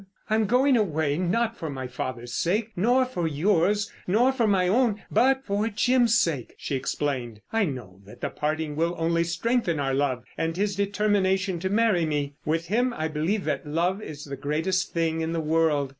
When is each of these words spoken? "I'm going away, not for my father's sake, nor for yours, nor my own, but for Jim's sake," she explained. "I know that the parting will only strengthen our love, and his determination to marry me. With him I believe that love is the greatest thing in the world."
"I'm 0.31 0.45
going 0.47 0.75
away, 0.75 1.19
not 1.19 1.55
for 1.55 1.69
my 1.69 1.85
father's 1.85 2.33
sake, 2.33 2.71
nor 2.75 3.05
for 3.05 3.27
yours, 3.27 3.91
nor 4.07 4.33
my 4.47 4.67
own, 4.67 5.03
but 5.11 5.45
for 5.45 5.67
Jim's 5.69 6.17
sake," 6.17 6.55
she 6.57 6.75
explained. 6.75 7.41
"I 7.53 7.65
know 7.65 8.01
that 8.05 8.19
the 8.19 8.31
parting 8.31 8.75
will 8.75 8.95
only 8.97 9.23
strengthen 9.23 9.79
our 9.79 9.93
love, 9.93 10.23
and 10.39 10.57
his 10.57 10.75
determination 10.75 11.59
to 11.59 11.69
marry 11.69 12.07
me. 12.07 12.33
With 12.45 12.65
him 12.65 12.95
I 12.97 13.09
believe 13.09 13.43
that 13.43 13.67
love 13.67 14.01
is 14.01 14.25
the 14.25 14.35
greatest 14.35 14.91
thing 14.91 15.21
in 15.21 15.33
the 15.33 15.39
world." 15.39 15.89